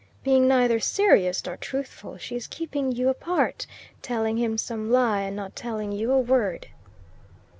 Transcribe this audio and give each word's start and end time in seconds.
Being 0.23 0.47
neither 0.47 0.79
serious 0.79 1.45
nor 1.45 1.57
truthful, 1.57 2.17
she 2.17 2.35
is 2.35 2.47
keeping 2.47 2.91
you 2.91 3.07
apart, 3.07 3.67
telling 4.01 4.37
him 4.37 4.57
some 4.57 4.89
lie 4.89 5.21
and 5.21 5.35
not 5.35 5.55
telling 5.55 5.91
you 5.91 6.11
a 6.11 6.17
word." 6.19 6.69